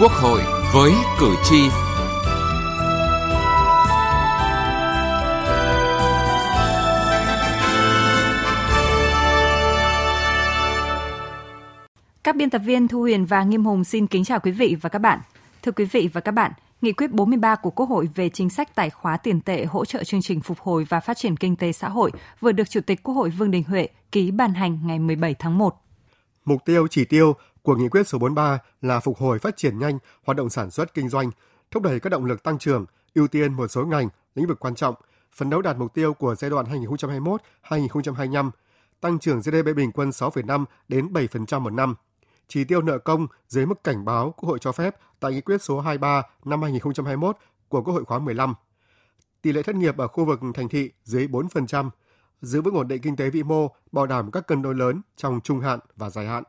Quốc 0.00 0.12
hội 0.12 0.40
với 0.74 0.92
cử 1.20 1.34
tri. 1.44 1.56
Các 12.24 12.36
biên 12.36 12.50
tập 12.50 12.58
viên 12.58 12.88
Thu 12.88 13.00
Huyền 13.00 13.24
và 13.24 13.42
Nghiêm 13.42 13.64
Hùng 13.64 13.84
xin 13.84 14.06
kính 14.06 14.24
chào 14.24 14.40
quý 14.40 14.50
vị 14.50 14.76
và 14.80 14.88
các 14.88 14.98
bạn. 14.98 15.20
Thưa 15.62 15.72
quý 15.72 15.84
vị 15.84 16.08
và 16.12 16.20
các 16.20 16.32
bạn, 16.32 16.52
Nghị 16.80 16.92
quyết 16.92 17.10
43 17.10 17.56
của 17.56 17.70
Quốc 17.70 17.88
hội 17.88 18.08
về 18.14 18.28
chính 18.28 18.50
sách 18.50 18.74
tài 18.74 18.90
khóa 18.90 19.16
tiền 19.16 19.40
tệ 19.40 19.64
hỗ 19.64 19.84
trợ 19.84 20.04
chương 20.04 20.22
trình 20.22 20.40
phục 20.40 20.58
hồi 20.58 20.86
và 20.88 21.00
phát 21.00 21.16
triển 21.16 21.36
kinh 21.36 21.56
tế 21.56 21.72
xã 21.72 21.88
hội 21.88 22.10
vừa 22.40 22.52
được 22.52 22.70
Chủ 22.70 22.80
tịch 22.80 23.02
Quốc 23.02 23.14
hội 23.14 23.30
Vương 23.30 23.50
Đình 23.50 23.64
Huệ 23.68 23.88
ký 24.12 24.30
ban 24.30 24.54
hành 24.54 24.78
ngày 24.84 24.98
17 24.98 25.34
tháng 25.38 25.58
1. 25.58 25.74
Mục 26.44 26.64
tiêu 26.64 26.86
chỉ 26.90 27.04
tiêu 27.04 27.34
của 27.68 27.76
nghị 27.76 27.88
quyết 27.88 28.08
số 28.08 28.18
43 28.18 28.58
là 28.82 29.00
phục 29.00 29.18
hồi 29.18 29.38
phát 29.38 29.56
triển 29.56 29.78
nhanh 29.78 29.98
hoạt 30.24 30.36
động 30.36 30.50
sản 30.50 30.70
xuất 30.70 30.94
kinh 30.94 31.08
doanh, 31.08 31.30
thúc 31.70 31.82
đẩy 31.82 32.00
các 32.00 32.10
động 32.10 32.24
lực 32.24 32.42
tăng 32.42 32.58
trưởng, 32.58 32.86
ưu 33.14 33.28
tiên 33.28 33.54
một 33.54 33.68
số 33.68 33.84
ngành, 33.84 34.08
lĩnh 34.34 34.46
vực 34.46 34.60
quan 34.60 34.74
trọng, 34.74 34.94
phấn 35.32 35.50
đấu 35.50 35.62
đạt 35.62 35.76
mục 35.76 35.94
tiêu 35.94 36.14
của 36.14 36.34
giai 36.34 36.50
đoạn 36.50 36.66
2021-2025, 37.62 38.50
tăng 39.00 39.18
trưởng 39.18 39.40
GDP 39.40 39.76
bình 39.76 39.92
quân 39.92 40.10
6,5 40.10 40.64
đến 40.88 41.12
7% 41.12 41.60
một 41.60 41.72
năm. 41.72 41.94
Chỉ 42.48 42.64
tiêu 42.64 42.82
nợ 42.82 42.98
công 42.98 43.26
dưới 43.48 43.66
mức 43.66 43.84
cảnh 43.84 44.04
báo 44.04 44.34
Quốc 44.36 44.48
hội 44.48 44.58
cho 44.58 44.72
phép 44.72 44.96
tại 45.20 45.32
nghị 45.32 45.40
quyết 45.40 45.62
số 45.62 45.80
23 45.80 46.22
năm 46.44 46.62
2021 46.62 47.36
của 47.68 47.82
Quốc 47.82 47.94
hội 47.94 48.04
khóa 48.04 48.18
15. 48.18 48.54
Tỷ 49.42 49.52
lệ 49.52 49.62
thất 49.62 49.76
nghiệp 49.76 49.96
ở 49.96 50.08
khu 50.08 50.24
vực 50.24 50.40
thành 50.54 50.68
thị 50.68 50.90
dưới 51.04 51.26
4%, 51.26 51.90
giữ 52.40 52.62
vững 52.62 52.74
ổn 52.74 52.88
định 52.88 53.02
kinh 53.02 53.16
tế 53.16 53.30
vĩ 53.30 53.42
mô, 53.42 53.70
bảo 53.92 54.06
đảm 54.06 54.30
các 54.30 54.46
cân 54.46 54.62
đối 54.62 54.74
lớn 54.74 55.00
trong 55.16 55.40
trung 55.44 55.60
hạn 55.60 55.78
và 55.96 56.10
dài 56.10 56.26
hạn 56.26 56.44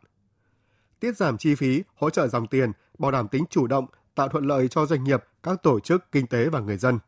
tiết 1.00 1.18
giảm 1.18 1.38
chi 1.38 1.56
phí, 1.56 1.84
hỗ 1.96 2.10
trợ 2.10 2.28
dòng 2.28 2.48
tiền, 2.48 2.72
bảo 2.98 3.12
đảm 3.12 3.28
tính 3.28 3.44
chủ 3.50 3.68
động, 3.68 3.86
tạo 4.16 4.28
thuận 4.28 4.46
lợi 4.46 4.68
cho 4.68 4.86
doanh 4.86 5.04
nghiệp, 5.04 5.24
các 5.44 5.64
tổ 5.64 5.80
chức 5.80 6.12
kinh 6.12 6.28
tế 6.28 6.50
và 6.50 6.60
người 6.60 6.78
dân. 6.78 7.00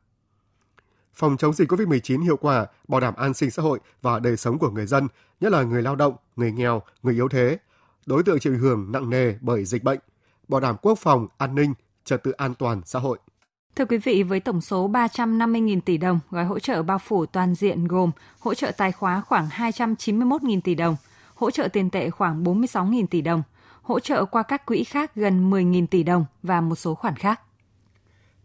Phòng 1.14 1.38
chống 1.38 1.54
dịch 1.54 1.72
COVID-19 1.72 2.24
hiệu 2.24 2.38
quả, 2.38 2.68
bảo 2.88 3.02
đảm 3.02 3.14
an 3.16 3.34
sinh 3.34 3.52
xã 3.52 3.64
hội 3.64 3.80
và 4.02 4.20
đời 4.20 4.38
sống 4.38 4.60
của 4.60 4.70
người 4.70 4.86
dân, 4.86 5.08
nhất 5.40 5.52
là 5.52 5.64
người 5.64 5.82
lao 5.82 5.96
động, 5.96 6.16
người 6.36 6.52
nghèo, 6.52 6.82
người 7.04 7.14
yếu 7.14 7.30
thế, 7.30 7.58
đối 8.06 8.24
tượng 8.24 8.40
chịu 8.40 8.54
ảnh 8.54 8.60
hưởng 8.60 8.92
nặng 8.92 9.10
nề 9.10 9.34
bởi 9.42 9.66
dịch 9.66 9.84
bệnh, 9.84 10.00
bảo 10.48 10.62
đảm 10.62 10.76
quốc 10.82 11.00
phòng, 11.00 11.28
an 11.38 11.56
ninh, 11.56 11.74
trật 12.06 12.24
tự 12.24 12.32
an 12.32 12.54
toàn 12.54 12.82
xã 12.86 13.00
hội. 13.00 13.18
Thưa 13.76 13.86
quý 13.86 13.98
vị, 13.98 14.24
với 14.24 14.40
tổng 14.40 14.62
số 14.62 14.90
350.000 14.90 15.82
tỷ 15.82 15.98
đồng, 15.98 16.20
gói 16.30 16.46
hỗ 16.46 16.60
trợ 16.60 16.84
bao 16.84 17.00
phủ 17.00 17.26
toàn 17.26 17.56
diện 17.56 17.88
gồm 17.88 18.12
hỗ 18.40 18.54
trợ 18.54 18.72
tài 18.72 18.92
khóa 18.92 19.22
khoảng 19.22 19.48
291.000 19.48 20.62
tỷ 20.62 20.76
đồng, 20.76 20.96
hỗ 21.36 21.52
trợ 21.52 21.68
tiền 21.68 21.90
tệ 21.90 22.10
khoảng 22.10 22.44
46.000 22.44 23.08
tỷ 23.08 23.22
đồng, 23.22 23.44
hỗ 23.82 24.00
trợ 24.00 24.26
qua 24.26 24.44
các 24.44 24.66
quỹ 24.66 24.84
khác 24.84 25.16
gần 25.16 25.50
10.000 25.50 25.88
tỷ 25.88 26.04
đồng 26.04 26.26
và 26.44 26.62
một 26.62 26.76
số 26.76 26.96
khoản 26.96 27.16
khác. 27.16 27.42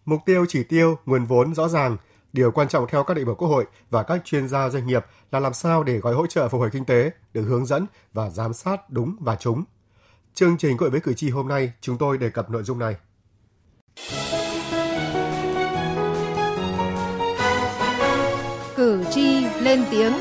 Mục 0.05 0.21
tiêu 0.27 0.45
chỉ 0.49 0.63
tiêu, 0.63 0.99
nguồn 1.07 1.25
vốn 1.25 1.55
rõ 1.55 1.69
ràng, 1.69 1.97
điều 2.33 2.51
quan 2.51 2.69
trọng 2.69 2.87
theo 2.89 3.05
các 3.05 3.15
đại 3.15 3.25
biểu 3.25 3.35
Quốc 3.35 3.49
hội 3.49 3.67
và 3.91 4.03
các 4.03 4.25
chuyên 4.25 4.49
gia 4.49 4.69
doanh 4.69 4.87
nghiệp 4.87 5.05
là 5.31 5.41
làm 5.41 5.55
sao 5.55 5.83
để 5.83 5.99
gói 5.99 6.15
hỗ 6.15 6.27
trợ 6.27 6.49
phục 6.49 6.61
hồi 6.61 6.71
kinh 6.73 6.85
tế 6.85 7.11
được 7.33 7.43
hướng 7.43 7.67
dẫn 7.67 7.87
và 8.13 8.31
giám 8.31 8.53
sát 8.55 8.91
đúng 8.91 9.17
và 9.21 9.37
trúng. 9.37 9.65
Chương 10.35 10.57
trình 10.57 10.77
hội 10.77 10.91
với 10.91 11.01
cử 11.01 11.15
tri 11.15 11.31
hôm 11.31 11.49
nay 11.49 11.73
chúng 11.81 11.99
tôi 11.99 12.19
đề 12.19 12.31
cập 12.31 12.51
nội 12.51 12.63
dung 12.63 12.79
này. 12.79 12.97
Cử 18.77 19.05
tri 19.11 19.45
lên 19.61 19.85
tiếng 19.91 20.13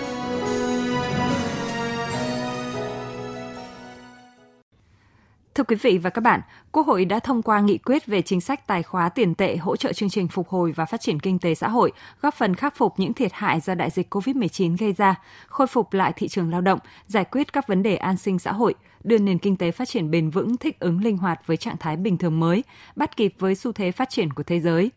Thưa 5.56 5.64
quý 5.64 5.76
vị 5.76 5.98
và 5.98 6.10
các 6.10 6.22
bạn, 6.22 6.42
Quốc 6.72 6.88
hội 6.88 7.06
đã 7.06 7.20
thông 7.20 7.42
qua 7.42 7.60
nghị 7.60 7.78
quyết 7.78 8.06
về 8.06 8.22
chính 8.22 8.42
sách 8.42 8.68
tài 8.68 8.84
khóa 8.84 9.10
tiền 9.10 9.36
tệ 9.36 9.58
hỗ 9.58 9.76
trợ 9.76 9.94
chương 9.94 10.10
trình 10.10 10.28
phục 10.28 10.50
hồi 10.50 10.72
và 10.72 10.86
phát 10.86 11.02
triển 11.02 11.20
kinh 11.20 11.40
tế 11.40 11.56
xã 11.56 11.68
hội, 11.68 11.92
góp 12.22 12.34
phần 12.34 12.56
khắc 12.56 12.78
phục 12.78 12.94
những 12.98 13.14
thiệt 13.14 13.34
hại 13.34 13.60
do 13.60 13.76
đại 13.76 13.90
dịch 13.90 14.16
COVID-19 14.16 14.76
gây 14.80 14.94
ra, 14.94 15.16
khôi 15.48 15.68
phục 15.68 15.94
lại 15.94 16.14
thị 16.16 16.28
trường 16.28 16.52
lao 16.52 16.62
động, 16.62 16.80
giải 17.08 17.26
quyết 17.26 17.54
các 17.54 17.68
vấn 17.68 17.84
đề 17.84 17.96
an 17.96 18.18
sinh 18.18 18.40
xã 18.40 18.52
hội, 18.52 18.74
đưa 19.04 19.18
nền 19.18 19.38
kinh 19.38 19.58
tế 19.58 19.72
phát 19.72 19.90
triển 19.90 20.12
bền 20.12 20.30
vững 20.30 20.58
thích 20.58 20.80
ứng 20.80 21.04
linh 21.04 21.18
hoạt 21.18 21.48
với 21.48 21.58
trạng 21.58 21.78
thái 21.78 21.98
bình 21.98 22.18
thường 22.18 22.40
mới, 22.40 22.64
bắt 22.96 23.18
kịp 23.18 23.34
với 23.40 23.56
xu 23.56 23.72
thế 23.72 23.92
phát 23.92 24.10
triển 24.10 24.34
của 24.34 24.44
thế 24.44 24.60
giới. 24.60 24.92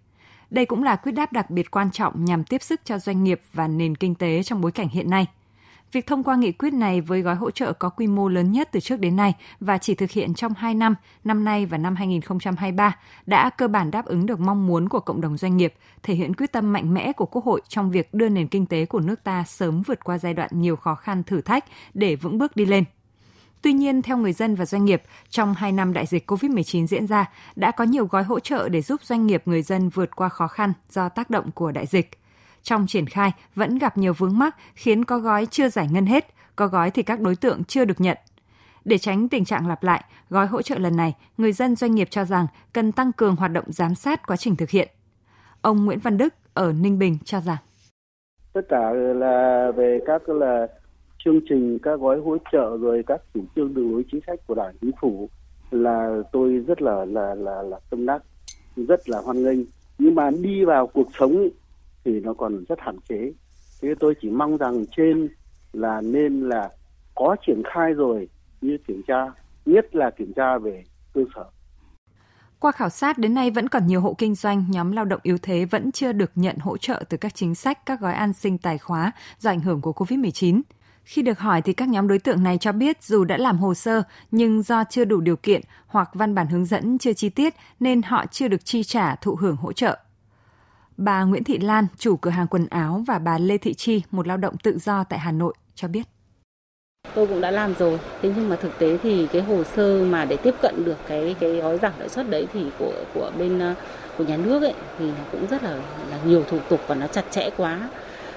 Đây 0.51 0.67
cũng 0.67 0.83
là 0.83 0.97
quyết 0.97 1.13
đáp 1.13 1.33
đặc 1.33 1.51
biệt 1.51 1.71
quan 1.71 1.91
trọng 1.91 2.25
nhằm 2.25 2.45
tiếp 2.45 2.63
sức 2.63 2.81
cho 2.85 2.99
doanh 2.99 3.25
nghiệp 3.25 3.41
và 3.53 3.69
nền 3.69 3.97
kinh 3.97 4.15
tế 4.15 4.43
trong 4.43 4.61
bối 4.61 4.73
cảnh 4.73 4.89
hiện 4.89 5.11
nay– 5.11 5.27
Việc 5.93 6.07
thông 6.07 6.25
qua 6.25 6.37
nghị 6.37 6.53
quyết 6.53 6.73
này 6.73 7.01
với 7.01 7.23
gói 7.23 7.35
hỗ 7.35 7.51
trợ 7.51 7.73
có 7.73 7.89
quy 7.89 8.07
mô 8.07 8.29
lớn 8.29 8.53
nhất 8.53 8.69
từ 8.73 8.81
trước 8.81 9.01
đến 9.01 9.17
nay 9.17 9.35
và 9.61 9.79
chỉ 9.79 9.95
thực 9.95 10.11
hiện 10.11 10.35
trong 10.35 10.55
2 10.55 10.75
năm, 10.75 10.95
năm 11.25 11.45
nay 11.45 11.67
và 11.67 11.79
năm 11.79 11.97
2023, 11.97 12.97
đã 13.27 13.51
cơ 13.51 13.69
bản 13.69 13.91
đáp 13.91 14.05
ứng 14.07 14.27
được 14.27 14.41
mong 14.41 14.67
muốn 14.67 14.89
của 14.89 15.01
cộng 15.01 15.21
đồng 15.21 15.37
doanh 15.37 15.57
nghiệp, 15.57 15.75
thể 16.03 16.15
hiện 16.15 16.35
quyết 16.35 16.53
tâm 16.53 16.73
mạnh 16.73 16.95
mẽ 16.95 17.13
của 17.13 17.27
Quốc 17.27 17.45
hội 17.45 17.61
trong 17.69 17.91
việc 17.91 18.15
đưa 18.15 18.29
nền 18.29 18.49
kinh 18.49 18.67
tế 18.67 18.87
của 18.87 19.01
nước 19.01 19.25
ta 19.25 19.45
sớm 19.45 19.83
vượt 19.83 20.05
qua 20.05 20.19
giai 20.19 20.35
đoạn 20.35 20.51
nhiều 20.53 20.77
khó 20.77 20.95
khăn 20.95 21.23
thử 21.23 21.41
thách 21.41 21.65
để 21.95 22.17
vững 22.17 22.39
bước 22.39 22.57
đi 22.57 22.65
lên. 22.65 22.85
Tuy 23.63 23.73
nhiên, 23.73 24.03
theo 24.03 24.17
người 24.17 24.33
dân 24.33 24.55
và 24.55 24.67
doanh 24.67 24.85
nghiệp, 24.85 25.03
trong 25.31 25.55
2 25.55 25.73
năm 25.73 25.93
đại 25.93 26.07
dịch 26.07 26.31
COVID-19 26.31 26.87
diễn 26.87 27.07
ra, 27.07 27.31
đã 27.57 27.71
có 27.71 27.85
nhiều 27.85 28.07
gói 28.07 28.23
hỗ 28.23 28.41
trợ 28.41 28.69
để 28.69 28.83
giúp 28.83 29.03
doanh 29.05 29.27
nghiệp 29.27 29.43
người 29.47 29.63
dân 29.63 29.89
vượt 29.89 30.17
qua 30.17 30.29
khó 30.29 30.49
khăn 30.49 30.73
do 30.91 31.09
tác 31.09 31.31
động 31.31 31.51
của 31.51 31.73
đại 31.73 31.87
dịch– 31.87 32.11
trong 32.63 32.87
triển 32.87 33.07
khai 33.07 33.33
vẫn 33.55 33.79
gặp 33.79 33.99
nhiều 33.99 34.13
vướng 34.13 34.39
mắc 34.39 34.57
khiến 34.75 35.05
có 35.05 35.19
gói 35.19 35.47
chưa 35.47 35.69
giải 35.69 35.89
ngân 35.93 36.07
hết, 36.07 36.35
có 36.57 36.67
gói 36.67 36.91
thì 36.91 37.03
các 37.03 37.21
đối 37.21 37.37
tượng 37.37 37.65
chưa 37.65 37.85
được 37.85 38.01
nhận. 38.01 38.19
Để 38.85 38.99
tránh 38.99 39.29
tình 39.29 39.45
trạng 39.45 39.69
lặp 39.69 39.83
lại, 39.83 40.05
gói 40.31 40.47
hỗ 40.47 40.63
trợ 40.63 40.79
lần 40.79 40.97
này, 40.97 41.15
người 41.39 41.53
dân 41.53 41.77
doanh 41.77 41.95
nghiệp 41.95 42.09
cho 42.11 42.25
rằng 42.25 42.47
cần 42.73 42.93
tăng 42.93 43.13
cường 43.13 43.37
hoạt 43.37 43.53
động 43.53 43.65
giám 43.69 43.95
sát 43.95 44.27
quá 44.27 44.37
trình 44.37 44.57
thực 44.57 44.71
hiện. 44.71 44.89
Ông 45.63 45.85
Nguyễn 45.85 45.99
Văn 45.99 46.19
Đức 46.19 46.35
ở 46.55 46.73
Ninh 46.73 46.99
Bình 46.99 47.19
cho 47.25 47.41
rằng 47.41 47.57
tất 48.53 48.69
cả 48.69 48.93
là 48.93 49.73
về 49.77 49.99
các 50.07 50.29
là 50.29 50.67
chương 51.25 51.41
trình 51.49 51.79
các 51.83 52.01
gói 52.01 52.21
hỗ 52.21 52.37
trợ 52.53 52.77
rồi 52.77 53.03
các 53.07 53.21
chủ 53.35 53.41
trương 53.57 53.75
đường 53.75 53.93
lối 53.93 54.05
chính 54.13 54.21
sách 54.27 54.41
của 54.47 54.55
đảng 54.55 54.75
chính 54.81 54.91
phủ 55.01 55.29
là 55.71 56.23
tôi 56.33 56.53
rất 56.67 56.83
là 56.83 57.05
là 57.05 57.35
là 57.35 57.63
là 57.63 57.79
tâm 57.91 58.07
đắc 58.07 58.23
rất 58.77 59.09
là 59.09 59.19
hoan 59.25 59.43
nghênh 59.43 59.59
nhưng 59.99 60.15
mà 60.15 60.31
đi 60.31 60.65
vào 60.65 60.87
cuộc 60.87 61.09
sống 61.19 61.49
thì 62.05 62.21
nó 62.21 62.35
còn 62.35 62.65
rất 62.69 62.79
hạn 62.81 62.97
chế 63.09 63.33
thế 63.83 63.95
tôi 64.01 64.15
chỉ 64.23 64.31
mong 64.31 64.57
rằng 64.57 64.85
trên 64.97 65.29
là 65.73 66.01
nên 66.01 66.49
là 66.49 66.71
có 67.15 67.37
triển 67.47 67.63
khai 67.75 67.93
rồi 67.93 68.29
như 68.61 68.79
kiểm 68.87 69.03
tra 69.07 69.33
nhất 69.67 69.95
là 69.95 70.11
kiểm 70.11 70.33
tra 70.33 70.59
về 70.59 70.85
cơ 71.15 71.25
sở 71.35 71.45
qua 72.61 72.73
khảo 72.73 72.89
sát 72.89 73.19
đến 73.19 73.35
nay 73.35 73.51
vẫn 73.51 73.69
còn 73.69 73.87
nhiều 73.87 74.01
hộ 74.01 74.15
kinh 74.19 74.35
doanh, 74.35 74.65
nhóm 74.69 74.93
lao 74.93 75.05
động 75.05 75.21
yếu 75.23 75.39
thế 75.43 75.65
vẫn 75.65 75.93
chưa 75.93 76.13
được 76.13 76.31
nhận 76.35 76.57
hỗ 76.59 76.77
trợ 76.77 77.03
từ 77.09 77.17
các 77.17 77.35
chính 77.35 77.55
sách, 77.55 77.87
các 77.87 78.01
gói 78.01 78.15
an 78.15 78.33
sinh 78.33 78.59
tài 78.59 78.79
khóa 78.79 79.13
do 79.39 79.51
ảnh 79.51 79.61
hưởng 79.61 79.81
của 79.81 79.93
COVID-19. 79.93 80.61
Khi 81.05 81.23
được 81.23 81.39
hỏi 81.39 81.63
thì 81.63 81.73
các 81.73 81.89
nhóm 81.89 82.09
đối 82.09 82.19
tượng 82.19 82.43
này 82.43 82.59
cho 82.59 82.73
biết 82.73 83.03
dù 83.03 83.25
đã 83.25 83.37
làm 83.37 83.59
hồ 83.59 83.75
sơ 83.75 84.03
nhưng 84.31 84.63
do 84.63 84.85
chưa 84.91 85.05
đủ 85.05 85.21
điều 85.21 85.37
kiện 85.37 85.61
hoặc 85.87 86.11
văn 86.15 86.35
bản 86.35 86.47
hướng 86.47 86.65
dẫn 86.65 86.99
chưa 86.99 87.13
chi 87.13 87.29
tiết 87.29 87.55
nên 87.81 88.03
họ 88.03 88.25
chưa 88.31 88.49
được 88.49 88.65
chi 88.65 88.83
trả 88.83 89.15
thụ 89.15 89.35
hưởng 89.35 89.57
hỗ 89.57 89.73
trợ. 89.73 89.99
Bà 90.99 91.25
Nguyễn 91.25 91.45
Thị 91.45 91.59
Lan, 91.59 91.87
chủ 91.99 92.17
cửa 92.17 92.31
hàng 92.31 92.47
quần 92.47 92.67
áo 92.71 93.05
và 93.07 93.19
bà 93.19 93.39
Lê 93.39 93.59
Thị 93.59 93.75
Chi, 93.75 94.03
một 94.11 94.27
lao 94.27 94.37
động 94.37 94.57
tự 94.63 94.79
do 94.79 95.05
tại 95.05 95.19
Hà 95.19 95.33
Nội, 95.33 95.55
cho 95.75 95.89
biết. 95.89 96.03
Tôi 97.15 97.27
cũng 97.27 97.41
đã 97.41 97.51
làm 97.51 97.75
rồi, 97.79 97.99
thế 98.23 98.33
nhưng 98.37 98.49
mà 98.49 98.57
thực 98.57 98.79
tế 98.79 98.99
thì 99.03 99.27
cái 99.33 99.43
hồ 99.43 99.65
sơ 99.65 100.05
mà 100.05 100.25
để 100.25 100.37
tiếp 100.37 100.55
cận 100.63 100.85
được 100.85 100.97
cái 101.09 101.37
cái 101.41 101.53
gói 101.53 101.79
giảm 101.79 101.93
lãi 101.99 102.09
suất 102.09 102.31
đấy 102.31 102.47
thì 102.53 102.65
của 102.79 102.93
của 103.15 103.33
bên 103.39 103.59
ờ, 103.59 103.75
của 104.19 104.25
nhà 104.25 104.37
nước 104.37 104.63
ấy 104.63 104.75
thì 104.99 105.05
nó 105.05 105.25
cũng 105.33 105.47
rất 105.51 105.63
là 105.63 105.71
là 106.11 106.19
nhiều 106.25 106.45
thủ 106.51 106.59
tục 106.69 106.81
và 106.87 106.95
nó 106.95 107.07
chặt 107.07 107.25
chẽ 107.31 107.51
quá. 107.57 107.91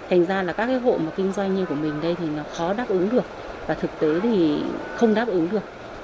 Thành 0.10 0.26
ra 0.26 0.44
là 0.44 0.54
các 0.54 0.66
cái 0.66 0.80
hộ 0.80 0.98
mà 0.98 1.12
kinh 1.18 1.32
doanh 1.34 1.56
như 1.56 1.66
của 1.66 1.76
mình 1.76 2.02
đây 2.02 2.16
thì 2.20 2.26
nó 2.36 2.44
khó 2.54 2.74
đáp 2.74 2.86
ứng 2.88 3.10
được 3.10 3.26
và 3.68 3.74
thực 3.74 3.92
tế 4.00 4.20
thì 4.20 4.64
không 4.96 5.14
đáp 5.14 5.28
ứng 5.28 5.50
được 5.52 5.64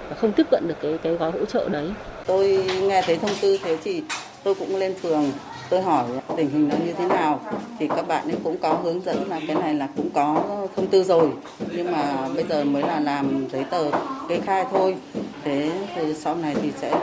và 0.10 0.16
không 0.16 0.31
tiếp 0.31 0.48
cận 0.52 0.68
được 0.68 0.78
cái 0.81 0.98
cái 1.04 1.14
gói 1.14 1.31
hỗ 1.31 1.46
trợ 1.46 1.70
đấy. 1.70 1.92
Tôi 2.26 2.68
nghe 2.81 3.02
thấy 3.06 3.18
thông 3.18 3.36
tư 3.42 3.58
thế 3.64 3.78
thì 3.84 4.04
tôi 4.44 4.56
cũng 4.56 4.76
lên 4.76 4.94
phường 5.02 5.31
tôi 5.69 5.81
hỏi 5.81 6.06
tình 6.38 6.50
hình 6.50 6.68
nó 6.68 6.75
như 6.86 6.94
thế 6.94 7.08
nào 7.08 7.42
thì 7.80 7.88
các 7.88 8.08
bạn 8.08 8.28
ấy 8.28 8.38
cũng 8.44 8.58
có 8.62 8.74
hướng 8.74 9.02
dẫn 9.02 9.30
là 9.30 9.40
cái 9.48 9.56
này 9.56 9.74
là 9.74 9.88
cũng 9.98 10.10
có 10.14 10.44
thông 10.75 10.88
tư 10.88 11.04
rồi. 11.04 11.31
Nhưng 11.72 11.92
mà 11.92 12.30
bây 12.36 12.44
giờ 12.50 12.66
mới 12.66 12.84
là 12.84 13.00
làm 13.00 13.50
giấy 13.50 13.64
tờ 13.64 13.92
kê 14.30 14.40
khai 14.40 14.66
thôi. 14.72 14.98
Thế 15.44 15.88
thì 15.96 16.14
sau 16.14 16.36
này 16.36 16.56
thì 16.62 16.72
sẽ 16.78 17.00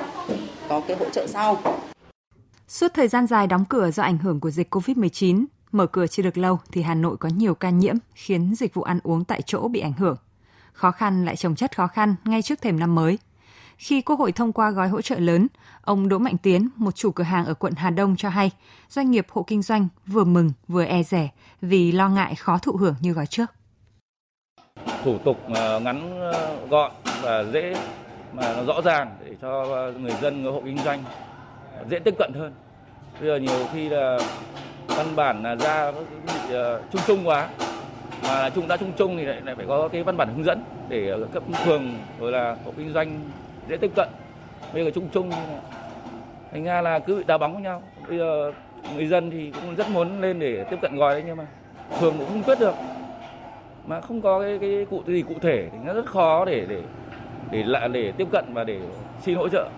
có 0.69 0.81
cái 0.88 0.96
hỗ 0.96 1.11
trợ 1.11 1.26
sau. 1.26 1.58
Suốt 2.69 2.94
thời 2.94 3.08
gian 3.08 3.26
dài 3.26 3.46
đóng 3.46 3.64
cửa 3.69 3.90
do 3.90 4.02
ảnh 4.02 4.19
hưởng 4.19 4.40
của 4.40 4.50
dịch 4.50 4.75
COVID-19, 4.75 5.44
mở 5.72 5.87
cửa 5.87 6.06
chưa 6.06 6.22
được 6.22 6.38
lâu 6.38 6.58
thì 6.72 6.82
Hà 6.82 6.94
Nội 6.94 7.16
có 7.16 7.28
nhiều 7.28 7.55
ca 7.55 7.70
nhiễm 7.70 7.94
khiến 8.14 8.55
dịch 8.55 8.75
vụ 8.75 8.82
ăn 8.82 8.99
uống 9.02 9.25
tại 9.25 9.43
chỗ 9.43 9.69
bị 9.69 9.81
ảnh 9.81 9.93
hưởng. 9.93 10.16
Khó 10.72 10.90
khăn 10.90 11.25
lại 11.25 11.37
chồng 11.37 11.55
chất 11.55 11.76
khó 11.76 11.87
khăn 11.87 12.14
ngay 12.25 12.43
trước 12.43 12.62
thềm 12.62 12.78
năm 12.78 12.94
mới– 12.94 13.19
khi 13.79 14.03
Quốc 14.03 14.19
hội 14.19 14.32
thông 14.32 14.53
qua 14.53 14.71
gói 14.71 14.88
hỗ 14.88 15.03
trợ 15.03 15.19
lớn, 15.19 15.47
ông 15.82 16.09
Đỗ 16.09 16.19
Mạnh 16.19 16.37
Tiến, 16.38 16.69
một 16.76 16.94
chủ 16.94 17.11
cửa 17.11 17.25
hàng 17.25 17.47
ở 17.47 17.55
quận 17.55 17.73
Hà 17.76 17.91
Đông 17.91 18.17
cho 18.17 18.29
hay, 18.29 18.50
doanh 18.88 19.11
nghiệp 19.11 19.26
hộ 19.31 19.43
kinh 19.43 19.62
doanh 19.62 19.88
vừa 20.06 20.25
mừng 20.25 20.53
vừa 20.69 20.85
e 20.85 21.03
rẻ 21.03 21.29
vì 21.61 21.93
lo 21.93 22.09
ngại 22.09 22.35
khó 22.35 22.59
thụ 22.59 22.73
hưởng 22.73 22.94
như 23.00 23.12
gói 23.12 23.26
trước. 23.26 23.47
Thủ 25.05 25.19
tục 25.19 25.41
ờ, 25.55 25.81
ngắn 25.81 26.21
ờ, 26.21 26.56
gọn 26.71 26.93
và 27.23 27.44
dễ 27.53 27.75
mà 28.32 28.55
nó 28.56 28.65
rõ 28.65 28.81
ràng 28.85 29.17
để 29.25 29.37
cho 29.43 29.67
người 30.00 30.15
dân 30.23 30.43
người 30.43 30.53
hộ 30.53 30.62
kinh 30.65 30.79
doanh 30.79 31.05
dễ 31.91 31.99
tiếp 31.99 32.15
cận 32.19 32.32
hơn 32.35 32.53
bây 33.21 33.29
giờ 33.29 33.37
nhiều 33.37 33.67
khi 33.73 33.88
là 33.88 34.19
văn 34.87 35.17
bản 35.17 35.43
là 35.43 35.56
ra 35.56 35.93
bị 35.93 36.55
ờ, 36.55 36.82
chung 36.93 37.03
chung 37.06 37.29
quá 37.29 37.49
mà 38.23 38.50
chung 38.50 38.69
đã 38.69 38.76
chung 38.76 38.93
chung 38.99 39.17
thì 39.17 39.25
lại, 39.25 39.41
lại 39.44 39.55
phải 39.55 39.67
có 39.69 39.88
cái 39.88 40.03
văn 40.03 40.17
bản 40.17 40.29
hướng 40.37 40.44
dẫn 40.44 40.65
để 40.88 41.15
cấp 41.32 41.43
phường 41.65 41.94
rồi 42.21 42.32
là 42.32 42.56
hộ 42.65 42.73
kinh 42.76 42.93
doanh 42.93 43.21
dễ 43.69 43.76
tiếp 43.76 43.90
cận 43.96 44.08
bây 44.75 44.84
giờ 44.84 44.90
chung 44.94 45.08
chung 45.12 45.31
thành 46.52 46.64
ra 46.64 46.81
là 46.81 46.99
cứ 46.99 47.16
bị 47.16 47.25
đá 47.26 47.38
bóng 47.38 47.52
với 47.52 47.62
nhau 47.62 47.82
bây 48.08 48.19
giờ 48.19 48.52
người 48.94 49.06
dân 49.06 49.31
thì 49.31 49.50
cũng 49.50 49.75
rất 49.75 49.90
muốn 49.90 50.20
lên 50.20 50.38
để 50.38 50.64
tiếp 50.70 50.76
cận 50.82 50.96
gói 50.96 51.14
đấy 51.14 51.22
nhưng 51.26 51.37
mà 51.37 51.46
phường 52.00 52.19
cũng 52.19 52.28
không 52.28 52.43
quyết 52.43 52.61
được 52.61 52.75
mà 53.87 54.00
không 54.00 54.20
có 54.20 54.40
cái, 54.40 54.58
cái 54.61 54.87
cụ 54.90 55.02
gì 55.06 55.22
cụ 55.28 55.34
thể 55.43 55.69
thì 55.72 55.78
nó 55.84 55.94
rất 55.94 56.06
khó 56.06 56.44
để 56.44 56.66
để 56.69 56.82
để 57.50 57.62
lại 57.62 57.88
để 57.88 58.12
tiếp 58.16 58.28
cận 58.32 58.44
và 58.55 58.64
để 58.64 58.81
xin 59.22 59.37
hỗ 59.37 59.49
trợ 59.49 59.69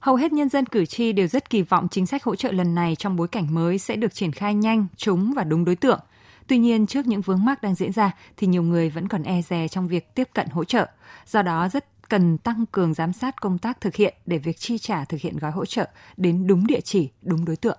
Hầu 0.00 0.14
hết 0.14 0.32
nhân 0.32 0.48
dân 0.48 0.66
cử 0.66 0.86
tri 0.86 1.12
đều 1.12 1.26
rất 1.26 1.50
kỳ 1.50 1.62
vọng 1.62 1.88
chính 1.90 2.06
sách 2.06 2.24
hỗ 2.24 2.36
trợ 2.36 2.52
lần 2.52 2.74
này 2.74 2.96
trong 2.96 3.16
bối 3.16 3.28
cảnh 3.28 3.54
mới 3.54 3.78
sẽ 3.78 3.96
được 3.96 4.14
triển 4.14 4.32
khai 4.32 4.54
nhanh, 4.54 4.86
trúng 4.96 5.32
và 5.36 5.44
đúng 5.44 5.64
đối 5.64 5.76
tượng. 5.76 6.00
Tuy 6.46 6.58
nhiên, 6.58 6.86
trước 6.86 7.06
những 7.06 7.20
vướng 7.20 7.44
mắc 7.44 7.62
đang 7.62 7.74
diễn 7.74 7.92
ra 7.92 8.10
thì 8.36 8.46
nhiều 8.46 8.62
người 8.62 8.90
vẫn 8.90 9.08
còn 9.08 9.22
e 9.22 9.42
dè 9.42 9.68
trong 9.68 9.88
việc 9.88 10.14
tiếp 10.14 10.28
cận 10.34 10.46
hỗ 10.48 10.64
trợ. 10.64 10.86
Do 11.26 11.42
đó 11.42 11.68
rất 11.68 11.84
cần 12.10 12.38
tăng 12.38 12.64
cường 12.72 12.94
giám 12.94 13.12
sát 13.12 13.40
công 13.40 13.58
tác 13.58 13.80
thực 13.80 13.94
hiện 13.94 14.14
để 14.26 14.38
việc 14.38 14.58
chi 14.58 14.78
trả 14.78 15.04
thực 15.04 15.20
hiện 15.20 15.36
gói 15.36 15.50
hỗ 15.50 15.66
trợ 15.66 15.88
đến 16.16 16.46
đúng 16.46 16.66
địa 16.66 16.80
chỉ, 16.80 17.08
đúng 17.22 17.44
đối 17.44 17.56
tượng. 17.56 17.78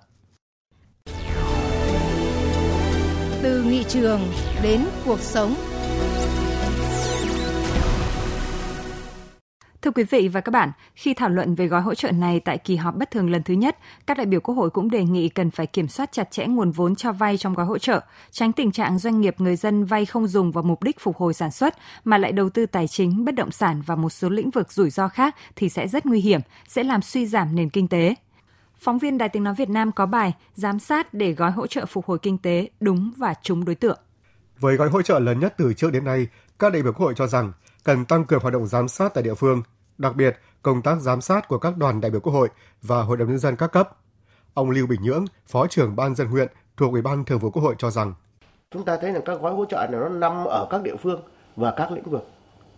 Từ 3.42 3.62
nghị 3.62 3.84
trường 3.88 4.20
đến 4.62 4.80
cuộc 5.04 5.20
sống 5.20 5.54
Thưa 9.82 9.90
quý 9.90 10.04
vị 10.04 10.28
và 10.28 10.40
các 10.40 10.50
bạn, 10.50 10.70
khi 10.94 11.14
thảo 11.14 11.28
luận 11.28 11.54
về 11.54 11.66
gói 11.66 11.80
hỗ 11.80 11.94
trợ 11.94 12.12
này 12.12 12.40
tại 12.40 12.58
kỳ 12.58 12.76
họp 12.76 12.96
bất 12.96 13.10
thường 13.10 13.30
lần 13.30 13.42
thứ 13.42 13.54
nhất, 13.54 13.78
các 14.06 14.16
đại 14.16 14.26
biểu 14.26 14.40
Quốc 14.40 14.54
hội 14.54 14.70
cũng 14.70 14.90
đề 14.90 15.04
nghị 15.04 15.28
cần 15.28 15.50
phải 15.50 15.66
kiểm 15.66 15.88
soát 15.88 16.12
chặt 16.12 16.30
chẽ 16.30 16.46
nguồn 16.46 16.70
vốn 16.70 16.94
cho 16.94 17.12
vay 17.12 17.38
trong 17.38 17.54
gói 17.54 17.66
hỗ 17.66 17.78
trợ, 17.78 18.00
tránh 18.30 18.52
tình 18.52 18.72
trạng 18.72 18.98
doanh 18.98 19.20
nghiệp 19.20 19.34
người 19.38 19.56
dân 19.56 19.84
vay 19.84 20.06
không 20.06 20.26
dùng 20.26 20.52
vào 20.52 20.64
mục 20.64 20.82
đích 20.82 21.00
phục 21.00 21.16
hồi 21.16 21.34
sản 21.34 21.50
xuất 21.50 21.74
mà 22.04 22.18
lại 22.18 22.32
đầu 22.32 22.50
tư 22.50 22.66
tài 22.66 22.88
chính, 22.88 23.24
bất 23.24 23.34
động 23.34 23.50
sản 23.50 23.82
và 23.86 23.96
một 23.96 24.10
số 24.10 24.28
lĩnh 24.28 24.50
vực 24.50 24.72
rủi 24.72 24.90
ro 24.90 25.08
khác 25.08 25.36
thì 25.56 25.68
sẽ 25.68 25.88
rất 25.88 26.06
nguy 26.06 26.20
hiểm, 26.20 26.40
sẽ 26.68 26.82
làm 26.82 27.02
suy 27.02 27.26
giảm 27.26 27.54
nền 27.54 27.70
kinh 27.70 27.88
tế. 27.88 28.14
Phóng 28.78 28.98
viên 28.98 29.18
Đài 29.18 29.28
Tiếng 29.28 29.44
Nói 29.44 29.54
Việt 29.54 29.70
Nam 29.70 29.92
có 29.92 30.06
bài 30.06 30.34
Giám 30.54 30.78
sát 30.78 31.14
để 31.14 31.32
gói 31.32 31.50
hỗ 31.50 31.66
trợ 31.66 31.86
phục 31.86 32.06
hồi 32.06 32.18
kinh 32.22 32.38
tế 32.38 32.68
đúng 32.80 33.12
và 33.16 33.34
trúng 33.42 33.64
đối 33.64 33.74
tượng. 33.74 33.98
Với 34.60 34.76
gói 34.76 34.88
hỗ 34.88 35.02
trợ 35.02 35.18
lớn 35.18 35.40
nhất 35.40 35.54
từ 35.58 35.74
trước 35.74 35.92
đến 35.92 36.04
nay, 36.04 36.26
các 36.58 36.72
đại 36.72 36.82
biểu 36.82 36.92
Quốc 36.92 37.04
hội 37.04 37.14
cho 37.16 37.26
rằng 37.26 37.52
cần 37.84 38.04
tăng 38.04 38.24
cường 38.24 38.40
hoạt 38.40 38.54
động 38.54 38.66
giám 38.66 38.88
sát 38.88 39.14
tại 39.14 39.24
địa 39.24 39.34
phương, 39.34 39.62
đặc 39.98 40.16
biệt 40.16 40.38
công 40.62 40.82
tác 40.82 41.00
giám 41.00 41.20
sát 41.20 41.48
của 41.48 41.58
các 41.58 41.76
đoàn 41.76 42.00
đại 42.00 42.10
biểu 42.10 42.20
Quốc 42.20 42.32
hội 42.32 42.48
và 42.82 43.02
Hội 43.02 43.16
đồng 43.16 43.28
nhân 43.28 43.38
dân 43.38 43.56
các 43.56 43.66
cấp. 43.66 43.96
Ông 44.54 44.70
Lưu 44.70 44.86
Bình 44.86 45.02
Nhưỡng, 45.02 45.24
Phó 45.46 45.66
trưởng 45.66 45.96
ban 45.96 46.14
dân 46.14 46.26
huyện 46.26 46.48
thuộc 46.76 46.92
Ủy 46.92 47.02
ban 47.02 47.24
Thường 47.24 47.38
vụ 47.38 47.50
Quốc 47.50 47.62
hội 47.62 47.74
cho 47.78 47.90
rằng 47.90 48.14
chúng 48.70 48.84
ta 48.84 48.96
thấy 48.96 49.12
rằng 49.12 49.22
các 49.24 49.40
gói 49.40 49.52
hỗ 49.52 49.64
trợ 49.64 49.86
này 49.90 50.00
nó 50.00 50.08
nằm 50.08 50.44
ở 50.44 50.66
các 50.70 50.82
địa 50.82 50.96
phương 50.96 51.22
và 51.56 51.74
các 51.76 51.92
lĩnh 51.92 52.10
vực 52.10 52.28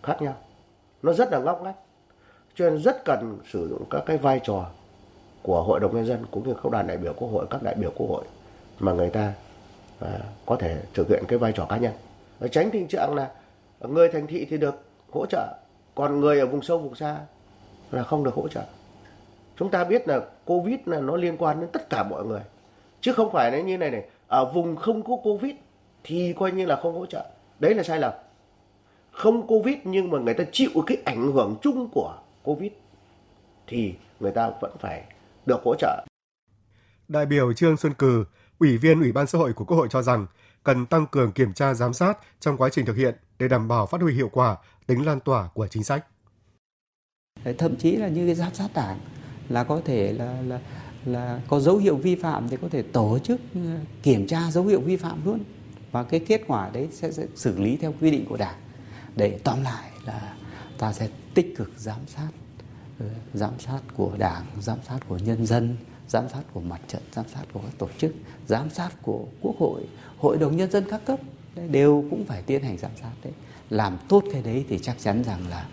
khác 0.02 0.16
nhau. 0.20 0.36
Nó 1.02 1.12
rất 1.12 1.32
là 1.32 1.38
ngóc 1.38 1.62
ngách. 1.62 1.76
Cho 2.54 2.70
nên 2.70 2.82
rất 2.82 3.04
cần 3.04 3.38
sử 3.52 3.68
dụng 3.68 3.84
các 3.90 4.02
cái 4.06 4.18
vai 4.18 4.40
trò 4.44 4.66
của 5.42 5.62
Hội 5.62 5.80
đồng 5.80 5.96
nhân 5.96 6.06
dân 6.06 6.26
cũng 6.30 6.48
như 6.48 6.54
các 6.54 6.72
đoàn 6.72 6.86
đại 6.86 6.96
biểu 6.96 7.12
Quốc 7.12 7.28
hội, 7.28 7.46
các 7.50 7.62
đại 7.62 7.74
biểu 7.74 7.90
Quốc 7.96 8.06
hội 8.06 8.24
mà 8.78 8.92
người 8.92 9.10
ta 9.10 9.32
à, 10.00 10.18
có 10.46 10.56
thể 10.56 10.82
thực 10.94 11.08
hiện 11.08 11.24
cái 11.28 11.38
vai 11.38 11.52
trò 11.52 11.66
cá 11.68 11.76
nhân. 11.76 11.92
Tránh 12.50 12.70
tình 12.70 12.88
trạng 12.88 13.14
là 13.14 13.30
người 13.80 14.08
thành 14.08 14.26
thị 14.26 14.46
thì 14.50 14.58
được 14.58 14.74
hỗ 15.14 15.26
trợ. 15.26 15.54
Còn 15.94 16.20
người 16.20 16.40
ở 16.40 16.46
vùng 16.46 16.62
sâu, 16.62 16.78
vùng 16.78 16.94
xa 16.94 17.20
là 17.90 18.02
không 18.02 18.24
được 18.24 18.34
hỗ 18.34 18.48
trợ. 18.48 18.64
Chúng 19.56 19.70
ta 19.70 19.84
biết 19.84 20.08
là 20.08 20.20
covid 20.44 20.80
là 20.84 21.00
nó 21.00 21.16
liên 21.16 21.36
quan 21.36 21.60
đến 21.60 21.70
tất 21.72 21.90
cả 21.90 22.02
mọi 22.02 22.24
người. 22.24 22.40
Chứ 23.00 23.12
không 23.12 23.32
phải 23.32 23.52
là 23.52 23.60
như 23.60 23.78
này 23.78 23.90
này, 23.90 24.04
ở 24.28 24.52
vùng 24.54 24.76
không 24.76 25.02
có 25.02 25.16
covid 25.16 25.54
thì 26.04 26.32
coi 26.32 26.52
như 26.52 26.66
là 26.66 26.76
không 26.76 26.94
hỗ 26.94 27.06
trợ. 27.06 27.26
Đấy 27.60 27.74
là 27.74 27.82
sai 27.82 27.98
lầm. 27.98 28.12
Không 29.10 29.46
covid 29.46 29.76
nhưng 29.84 30.10
mà 30.10 30.18
người 30.18 30.34
ta 30.34 30.44
chịu 30.52 30.70
cái 30.86 30.98
ảnh 31.04 31.32
hưởng 31.32 31.56
chung 31.62 31.88
của 31.92 32.14
covid 32.42 32.72
thì 33.66 33.94
người 34.20 34.32
ta 34.32 34.50
vẫn 34.60 34.72
phải 34.80 35.04
được 35.46 35.62
hỗ 35.64 35.74
trợ. 35.74 36.04
Đại 37.08 37.26
biểu 37.26 37.52
trương 37.52 37.76
xuân 37.76 37.94
cừ, 37.94 38.24
ủy 38.58 38.78
viên 38.78 39.00
ủy 39.00 39.12
ban 39.12 39.26
xã 39.26 39.38
hội 39.38 39.52
của 39.52 39.64
quốc 39.64 39.76
hội 39.76 39.88
cho 39.90 40.02
rằng 40.02 40.26
cần 40.64 40.86
tăng 40.86 41.06
cường 41.06 41.32
kiểm 41.32 41.52
tra 41.52 41.74
giám 41.74 41.92
sát 41.92 42.18
trong 42.40 42.56
quá 42.56 42.68
trình 42.72 42.86
thực 42.86 42.96
hiện 42.96 43.14
để 43.38 43.48
đảm 43.48 43.68
bảo 43.68 43.86
phát 43.86 44.00
huy 44.00 44.14
hiệu 44.14 44.28
quả 44.32 44.56
tính 44.86 45.06
lan 45.06 45.20
tỏa 45.20 45.48
của 45.54 45.66
chính 45.66 45.84
sách. 45.84 46.06
Thậm 47.58 47.76
chí 47.76 47.96
là 47.96 48.08
như 48.08 48.26
cái 48.26 48.34
giám 48.34 48.54
sát 48.54 48.68
đảng 48.74 48.98
là 49.48 49.64
có 49.64 49.80
thể 49.84 50.12
là 50.12 50.42
là 50.42 50.60
là 51.04 51.40
có 51.48 51.60
dấu 51.60 51.76
hiệu 51.76 51.96
vi 51.96 52.14
phạm 52.14 52.48
thì 52.48 52.56
có 52.62 52.68
thể 52.68 52.82
tổ 52.82 53.18
chức 53.18 53.40
ừ, 53.54 53.60
kiểm 54.02 54.26
tra 54.26 54.50
dấu 54.50 54.64
hiệu 54.64 54.80
vi 54.80 54.96
phạm 54.96 55.24
luôn 55.24 55.40
và 55.92 56.02
cái 56.02 56.20
kết 56.20 56.40
quả 56.46 56.70
đấy 56.72 56.88
sẽ, 56.92 57.12
sẽ 57.12 57.26
xử 57.34 57.58
lý 57.58 57.76
theo 57.76 57.94
quy 58.00 58.10
định 58.10 58.26
của 58.28 58.36
đảng 58.36 58.54
để 59.16 59.38
tóm 59.44 59.62
lại 59.62 59.90
là 60.04 60.34
ta 60.78 60.92
sẽ 60.92 61.08
tích 61.34 61.54
cực 61.56 61.70
giám 61.76 62.00
sát 62.06 62.28
ừ, 62.98 63.06
giám 63.34 63.52
sát 63.58 63.80
của 63.96 64.12
đảng 64.18 64.44
giám 64.60 64.78
sát 64.88 64.98
của 65.08 65.18
nhân 65.18 65.46
dân 65.46 65.76
giám 66.08 66.28
sát 66.28 66.42
của 66.52 66.60
mặt 66.60 66.80
trận 66.88 67.02
giám 67.12 67.28
sát 67.28 67.44
của 67.52 67.60
các 67.60 67.72
tổ 67.78 67.88
chức 67.98 68.12
giám 68.46 68.70
sát 68.70 68.90
của 69.02 69.24
quốc 69.40 69.54
hội 69.58 69.82
hội 70.18 70.38
đồng 70.38 70.56
nhân 70.56 70.70
dân 70.70 70.84
các 70.90 71.00
cấp 71.06 71.20
đều 71.70 72.04
cũng 72.10 72.24
phải 72.26 72.42
tiến 72.42 72.62
hành 72.62 72.78
giám 72.78 72.90
sát 73.02 73.12
đấy 73.22 73.32
làm 73.70 73.98
tốt 74.08 74.24
cái 74.32 74.42
đấy 74.42 74.64
thì 74.68 74.78
chắc 74.78 74.96
chắn 74.98 75.24
rằng 75.24 75.48
là 75.48 75.66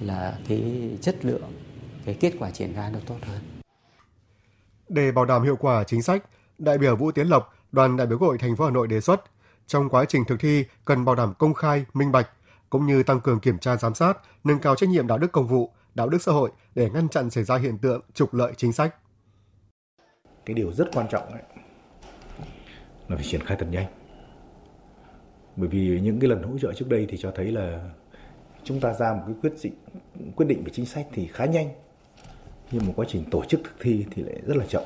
là 0.00 0.38
cái 0.48 0.90
chất 1.02 1.24
lượng 1.24 1.52
cái 2.04 2.16
kết 2.20 2.32
quả 2.38 2.50
triển 2.50 2.72
khai 2.74 2.90
nó 2.90 2.98
tốt 3.06 3.16
hơn. 3.22 3.40
Để 4.88 5.12
bảo 5.12 5.24
đảm 5.24 5.42
hiệu 5.42 5.56
quả 5.56 5.84
chính 5.84 6.02
sách, 6.02 6.24
đại 6.58 6.78
biểu 6.78 6.96
Vũ 6.96 7.10
Tiến 7.12 7.28
Lộc, 7.28 7.54
đoàn 7.72 7.96
đại 7.96 8.06
biểu 8.06 8.18
Quốc 8.18 8.28
hội 8.28 8.38
thành 8.38 8.56
phố 8.56 8.64
Hà 8.64 8.70
Nội 8.70 8.88
đề 8.88 9.00
xuất 9.00 9.24
trong 9.66 9.88
quá 9.88 10.04
trình 10.08 10.24
thực 10.24 10.40
thi 10.40 10.64
cần 10.84 11.04
bảo 11.04 11.14
đảm 11.14 11.34
công 11.38 11.54
khai, 11.54 11.84
minh 11.94 12.12
bạch 12.12 12.30
cũng 12.70 12.86
như 12.86 13.02
tăng 13.02 13.20
cường 13.20 13.40
kiểm 13.40 13.58
tra 13.58 13.76
giám 13.76 13.94
sát, 13.94 14.18
nâng 14.44 14.58
cao 14.58 14.74
trách 14.74 14.88
nhiệm 14.88 15.06
đạo 15.06 15.18
đức 15.18 15.32
công 15.32 15.46
vụ, 15.46 15.70
đạo 15.94 16.08
đức 16.08 16.22
xã 16.22 16.32
hội 16.32 16.50
để 16.74 16.90
ngăn 16.90 17.08
chặn 17.08 17.30
xảy 17.30 17.44
ra 17.44 17.56
hiện 17.56 17.78
tượng 17.78 18.00
trục 18.14 18.34
lợi 18.34 18.52
chính 18.56 18.72
sách. 18.72 18.94
Cái 20.46 20.54
điều 20.54 20.72
rất 20.72 20.88
quan 20.92 21.06
trọng 21.08 21.32
ấy. 21.32 21.42
Là 23.08 23.16
phải 23.16 23.24
triển 23.24 23.40
khai 23.40 23.56
thật 23.60 23.66
nhanh. 23.70 23.86
Bởi 25.56 25.68
vì 25.68 26.00
những 26.00 26.20
cái 26.20 26.30
lần 26.30 26.42
hỗ 26.42 26.58
trợ 26.58 26.72
trước 26.72 26.88
đây 26.88 27.06
thì 27.08 27.16
cho 27.16 27.32
thấy 27.34 27.52
là 27.52 27.90
chúng 28.64 28.80
ta 28.80 28.92
ra 28.92 29.12
một 29.12 29.22
cái 29.26 29.34
quyết 29.42 29.52
định 29.62 29.74
quyết 30.36 30.46
định 30.46 30.64
về 30.64 30.70
chính 30.74 30.86
sách 30.86 31.06
thì 31.12 31.26
khá 31.26 31.44
nhanh. 31.44 31.68
Nhưng 32.70 32.86
mà 32.86 32.92
quá 32.96 33.06
trình 33.08 33.24
tổ 33.30 33.44
chức 33.44 33.60
thực 33.64 33.76
thi 33.80 34.06
thì 34.10 34.22
lại 34.22 34.40
rất 34.46 34.56
là 34.56 34.66
chậm. 34.66 34.82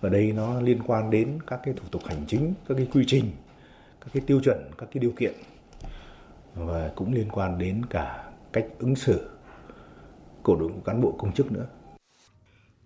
Ở 0.00 0.08
đây 0.08 0.32
nó 0.32 0.60
liên 0.60 0.82
quan 0.82 1.10
đến 1.10 1.38
các 1.46 1.60
cái 1.64 1.74
thủ 1.74 1.84
tục 1.90 2.02
hành 2.04 2.24
chính 2.26 2.54
các 2.68 2.74
cái 2.74 2.88
quy 2.92 3.04
trình 3.06 3.30
các 4.00 4.08
cái 4.12 4.22
tiêu 4.26 4.40
chuẩn 4.44 4.70
các 4.78 4.88
cái 4.92 5.00
điều 5.00 5.12
kiện. 5.16 5.34
Và 6.54 6.90
cũng 6.94 7.12
liên 7.12 7.28
quan 7.28 7.58
đến 7.58 7.86
cả 7.90 8.32
cách 8.52 8.66
ứng 8.78 8.96
xử 8.96 9.30
của 10.42 10.56
đội 10.56 10.70
ngũ 10.70 10.80
cán 10.80 11.00
bộ 11.00 11.14
công 11.18 11.32
chức 11.32 11.52
nữa. 11.52 11.66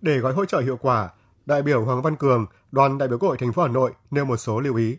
Để 0.01 0.17
gói 0.17 0.33
hỗ 0.33 0.45
trợ 0.45 0.59
hiệu 0.59 0.77
quả 0.81 1.09
đại 1.49 1.63
biểu 1.63 1.85
Hoàng 1.85 2.01
Văn 2.01 2.15
Cường, 2.15 2.45
đoàn 2.71 2.97
đại 2.97 3.07
biểu 3.07 3.17
Quốc 3.17 3.29
hội 3.29 3.37
thành 3.39 3.53
phố 3.53 3.61
Hà 3.61 3.67
Nội 3.67 3.91
nêu 4.11 4.25
một 4.25 4.37
số 4.37 4.59
lưu 4.59 4.75
ý. 4.75 4.97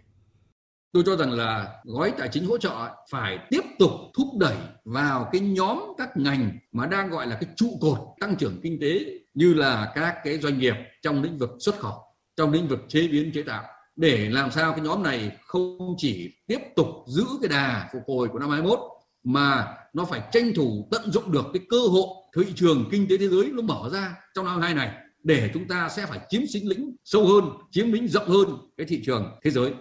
Tôi 0.92 1.02
cho 1.06 1.16
rằng 1.16 1.32
là 1.32 1.80
gói 1.84 2.12
tài 2.18 2.28
chính 2.28 2.46
hỗ 2.46 2.58
trợ 2.58 2.94
phải 3.10 3.38
tiếp 3.50 3.60
tục 3.78 3.90
thúc 4.16 4.26
đẩy 4.40 4.56
vào 4.84 5.28
cái 5.32 5.40
nhóm 5.40 5.78
các 5.98 6.16
ngành 6.16 6.58
mà 6.72 6.86
đang 6.86 7.10
gọi 7.10 7.26
là 7.26 7.38
cái 7.40 7.50
trụ 7.56 7.66
cột 7.80 7.98
tăng 8.20 8.36
trưởng 8.36 8.60
kinh 8.62 8.78
tế 8.80 9.00
như 9.34 9.54
là 9.54 9.92
các 9.94 10.16
cái 10.24 10.38
doanh 10.38 10.58
nghiệp 10.58 10.74
trong 11.02 11.22
lĩnh 11.22 11.38
vực 11.38 11.50
xuất 11.60 11.78
khẩu, 11.78 12.02
trong 12.36 12.52
lĩnh 12.52 12.68
vực 12.68 12.80
chế 12.88 13.08
biến, 13.08 13.30
chế 13.34 13.42
tạo. 13.42 13.64
Để 13.96 14.28
làm 14.30 14.50
sao 14.50 14.72
cái 14.72 14.80
nhóm 14.80 15.02
này 15.02 15.36
không 15.46 15.94
chỉ 15.98 16.34
tiếp 16.46 16.60
tục 16.76 16.86
giữ 17.06 17.24
cái 17.42 17.48
đà 17.48 17.88
phục 17.92 18.02
hồi 18.06 18.28
của 18.28 18.38
năm 18.38 18.50
21 18.50 18.78
mà 19.24 19.74
nó 19.94 20.04
phải 20.04 20.22
tranh 20.32 20.52
thủ 20.56 20.88
tận 20.90 21.12
dụng 21.12 21.32
được 21.32 21.46
cái 21.52 21.62
cơ 21.68 21.78
hội 21.90 22.06
thị 22.36 22.52
trường 22.54 22.88
kinh 22.90 23.06
tế 23.10 23.16
thế 23.16 23.28
giới 23.28 23.50
nó 23.52 23.62
mở 23.62 23.90
ra 23.92 24.14
trong 24.34 24.44
năm 24.44 24.60
hai 24.60 24.74
này 24.74 25.09
để 25.22 25.50
chúng 25.54 25.68
ta 25.68 25.88
sẽ 25.88 26.06
phải 26.06 26.18
chiếm 26.28 26.46
sinh 26.46 26.68
lĩnh 26.68 26.96
sâu 27.04 27.26
hơn, 27.26 27.44
chiếm 27.70 27.92
lĩnh 27.92 28.08
rộng 28.08 28.28
hơn 28.28 28.48
cái 28.76 28.86
thị 28.86 29.02
trường 29.06 29.38
thế 29.42 29.50
giới. 29.50 29.72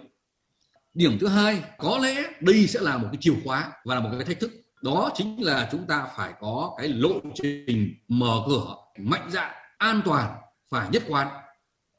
Điểm 0.94 1.18
thứ 1.20 1.26
hai, 1.26 1.62
có 1.78 1.98
lẽ 2.02 2.32
đây 2.40 2.66
sẽ 2.66 2.80
là 2.80 2.96
một 2.98 3.08
cái 3.12 3.18
chìa 3.20 3.34
khóa 3.44 3.72
và 3.84 3.94
là 3.94 4.00
một 4.00 4.08
cái 4.12 4.24
thách 4.24 4.40
thức. 4.40 4.50
Đó 4.82 5.10
chính 5.14 5.42
là 5.42 5.68
chúng 5.72 5.86
ta 5.86 6.08
phải 6.16 6.32
có 6.40 6.74
cái 6.78 6.88
lộ 6.88 7.20
trình 7.34 7.94
mở 8.08 8.42
cửa 8.48 8.74
mạnh 8.98 9.30
dạn, 9.32 9.54
an 9.78 10.02
toàn, 10.04 10.36
phải 10.70 10.88
nhất 10.92 11.02
quán. 11.08 11.28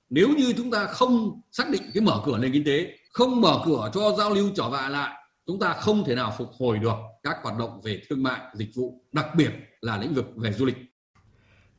Nếu 0.10 0.28
như 0.38 0.54
chúng 0.58 0.72
ta 0.72 0.86
không 0.86 1.42
xác 1.52 1.70
định 1.70 1.82
cái 1.94 2.02
mở 2.02 2.22
cửa 2.26 2.38
nền 2.38 2.52
kinh 2.52 2.64
tế, 2.66 2.98
không 3.14 3.42
mở 3.42 3.62
cửa 3.66 3.92
cho 3.94 4.16
giao 4.18 4.30
lưu 4.30 4.50
trở 4.56 4.70
lại 4.70 4.90
lại, 4.90 5.24
chúng 5.48 5.60
ta 5.60 5.74
không 5.74 6.04
thể 6.04 6.16
nào 6.16 6.34
phục 6.38 6.52
hồi 6.60 6.80
được 6.80 6.96
các 7.24 7.38
hoạt 7.44 7.58
động 7.58 7.82
về 7.84 8.02
thương 8.10 8.24
mại, 8.24 8.42
dịch 8.54 8.70
vụ, 8.76 9.06
đặc 9.12 9.26
biệt 9.36 9.52
là 9.82 9.98
lĩnh 9.98 10.14
vực 10.14 10.26
về 10.36 10.54
du 10.54 10.66
lịch. 10.66 10.78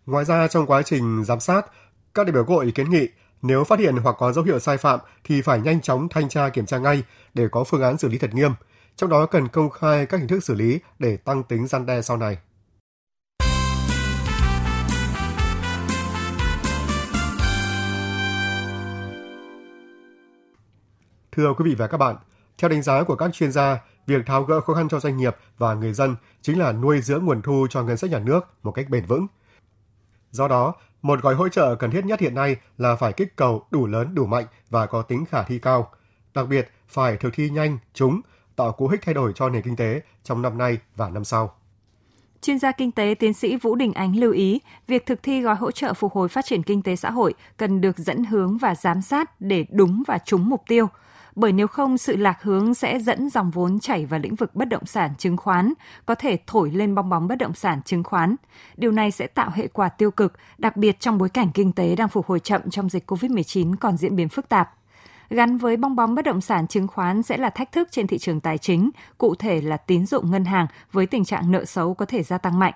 Ngoài 0.06 0.24
ra, 0.24 0.48
trong 0.48 0.66
quá 0.66 0.82
trình 0.82 1.24
giám 1.24 1.40
sát, 1.40 1.66
các 2.14 2.26
đại 2.26 2.32
biểu 2.32 2.44
Quốc 2.44 2.56
hội 2.56 2.72
kiến 2.74 2.90
nghị 2.90 3.08
nếu 3.42 3.64
phát 3.64 3.78
hiện 3.78 3.96
hoặc 3.96 4.16
có 4.18 4.32
dấu 4.32 4.44
hiệu 4.44 4.58
sai 4.58 4.76
phạm 4.76 5.00
thì 5.24 5.42
phải 5.42 5.60
nhanh 5.60 5.80
chóng 5.80 6.08
thanh 6.08 6.28
tra 6.28 6.48
kiểm 6.48 6.66
tra 6.66 6.78
ngay 6.78 7.02
để 7.34 7.48
có 7.52 7.64
phương 7.64 7.82
án 7.82 7.98
xử 7.98 8.08
lý 8.08 8.18
thật 8.18 8.34
nghiêm, 8.34 8.52
trong 8.96 9.10
đó 9.10 9.26
cần 9.26 9.48
công 9.48 9.70
khai 9.70 10.06
các 10.06 10.18
hình 10.18 10.28
thức 10.28 10.44
xử 10.44 10.54
lý 10.54 10.80
để 10.98 11.16
tăng 11.16 11.42
tính 11.42 11.66
gian 11.66 11.86
đe 11.86 12.02
sau 12.02 12.16
này. 12.16 12.38
Thưa 21.32 21.54
quý 21.54 21.64
vị 21.64 21.74
và 21.74 21.86
các 21.86 21.98
bạn, 21.98 22.16
theo 22.58 22.68
đánh 22.68 22.82
giá 22.82 23.02
của 23.02 23.16
các 23.16 23.30
chuyên 23.32 23.52
gia, 23.52 23.78
việc 24.06 24.26
tháo 24.26 24.42
gỡ 24.42 24.60
khó 24.60 24.74
khăn 24.74 24.88
cho 24.88 25.00
doanh 25.00 25.16
nghiệp 25.16 25.36
và 25.58 25.74
người 25.74 25.92
dân 25.92 26.16
chính 26.40 26.58
là 26.58 26.72
nuôi 26.72 27.00
dưỡng 27.00 27.24
nguồn 27.24 27.42
thu 27.42 27.66
cho 27.70 27.82
ngân 27.82 27.96
sách 27.96 28.10
nhà 28.10 28.18
nước 28.18 28.40
một 28.62 28.72
cách 28.72 28.88
bền 28.88 29.06
vững– 29.06 29.26
Do 30.32 30.48
đó, 30.48 30.74
một 31.02 31.22
gói 31.22 31.34
hỗ 31.34 31.48
trợ 31.48 31.74
cần 31.74 31.90
thiết 31.90 32.04
nhất 32.04 32.20
hiện 32.20 32.34
nay 32.34 32.56
là 32.78 32.96
phải 32.96 33.12
kích 33.12 33.36
cầu 33.36 33.66
đủ 33.70 33.86
lớn, 33.86 34.14
đủ 34.14 34.26
mạnh 34.26 34.44
và 34.70 34.86
có 34.86 35.02
tính 35.02 35.24
khả 35.24 35.42
thi 35.42 35.58
cao. 35.58 35.90
Đặc 36.34 36.46
biệt, 36.48 36.70
phải 36.88 37.16
thực 37.16 37.34
thi 37.34 37.50
nhanh, 37.50 37.78
trúng, 37.94 38.20
tạo 38.56 38.72
cú 38.72 38.88
hích 38.88 39.00
thay 39.02 39.14
đổi 39.14 39.32
cho 39.34 39.48
nền 39.48 39.62
kinh 39.62 39.76
tế 39.76 40.00
trong 40.22 40.42
năm 40.42 40.58
nay 40.58 40.78
và 40.96 41.08
năm 41.08 41.24
sau. 41.24 41.54
Chuyên 42.42 42.58
gia 42.58 42.72
kinh 42.72 42.92
tế 42.92 43.14
tiến 43.18 43.34
sĩ 43.34 43.56
Vũ 43.56 43.74
Đình 43.74 43.92
Ánh 43.92 44.16
lưu 44.16 44.32
ý, 44.32 44.60
việc 44.86 45.06
thực 45.06 45.22
thi 45.22 45.40
gói 45.40 45.54
hỗ 45.54 45.70
trợ 45.70 45.94
phục 45.94 46.12
hồi 46.12 46.28
phát 46.28 46.44
triển 46.44 46.62
kinh 46.62 46.82
tế 46.82 46.96
xã 46.96 47.10
hội 47.10 47.34
cần 47.56 47.80
được 47.80 47.98
dẫn 47.98 48.24
hướng 48.24 48.58
và 48.58 48.74
giám 48.74 49.02
sát 49.02 49.40
để 49.40 49.64
đúng 49.70 50.02
và 50.06 50.18
trúng 50.18 50.48
mục 50.48 50.62
tiêu– 50.66 50.86
bởi 51.34 51.52
nếu 51.52 51.66
không 51.66 51.98
sự 51.98 52.16
lạc 52.16 52.42
hướng 52.42 52.74
sẽ 52.74 52.98
dẫn 52.98 53.30
dòng 53.30 53.50
vốn 53.50 53.80
chảy 53.80 54.06
vào 54.06 54.20
lĩnh 54.20 54.34
vực 54.34 54.54
bất 54.54 54.68
động 54.68 54.86
sản 54.86 55.10
chứng 55.18 55.36
khoán, 55.36 55.72
có 56.06 56.14
thể 56.14 56.38
thổi 56.46 56.70
lên 56.70 56.94
bong 56.94 57.08
bóng 57.08 57.28
bất 57.28 57.38
động 57.38 57.54
sản 57.54 57.82
chứng 57.82 58.04
khoán. 58.04 58.36
Điều 58.76 58.92
này 58.92 59.10
sẽ 59.10 59.26
tạo 59.26 59.50
hệ 59.54 59.66
quả 59.66 59.88
tiêu 59.88 60.10
cực, 60.10 60.32
đặc 60.58 60.76
biệt 60.76 61.00
trong 61.00 61.18
bối 61.18 61.28
cảnh 61.28 61.50
kinh 61.54 61.72
tế 61.72 61.96
đang 61.96 62.08
phục 62.08 62.26
hồi 62.26 62.40
chậm 62.40 62.70
trong 62.70 62.88
dịch 62.88 63.10
COVID-19 63.10 63.74
còn 63.80 63.96
diễn 63.96 64.16
biến 64.16 64.28
phức 64.28 64.48
tạp. 64.48 64.70
Gắn 65.30 65.58
với 65.58 65.76
bong 65.76 65.96
bóng 65.96 66.14
bất 66.14 66.24
động 66.24 66.40
sản 66.40 66.66
chứng 66.66 66.88
khoán 66.88 67.22
sẽ 67.22 67.36
là 67.36 67.50
thách 67.50 67.72
thức 67.72 67.88
trên 67.90 68.06
thị 68.06 68.18
trường 68.18 68.40
tài 68.40 68.58
chính, 68.58 68.90
cụ 69.18 69.34
thể 69.34 69.60
là 69.60 69.76
tín 69.76 70.06
dụng 70.06 70.30
ngân 70.30 70.44
hàng 70.44 70.66
với 70.92 71.06
tình 71.06 71.24
trạng 71.24 71.50
nợ 71.50 71.64
xấu 71.64 71.94
có 71.94 72.06
thể 72.06 72.22
gia 72.22 72.38
tăng 72.38 72.58
mạnh. 72.58 72.74